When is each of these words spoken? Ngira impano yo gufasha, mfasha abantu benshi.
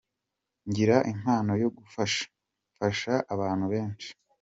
Ngira 0.67 0.97
impano 1.13 1.51
yo 1.61 1.69
gufasha, 1.77 2.23
mfasha 2.71 3.13
abantu 3.33 3.65
benshi. 3.73 4.09